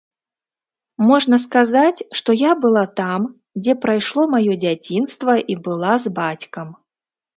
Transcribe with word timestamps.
Можна 1.09 1.37
сказаць, 1.43 2.05
што 2.19 2.29
я 2.37 2.51
была 2.63 2.85
там, 3.01 3.21
дзе 3.61 3.73
прайшло 3.83 4.27
маё 4.35 4.53
дзяцінства 4.65 5.33
і 5.57 5.63
была 5.69 5.93
з 6.07 6.19
бацькам. 6.21 6.67